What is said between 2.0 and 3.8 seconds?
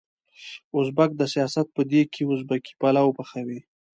کې ازبکي پلو پخوي.